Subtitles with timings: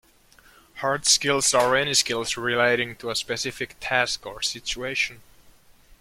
[0.77, 5.21] Hard skills are any skills relating to a specific task or situation.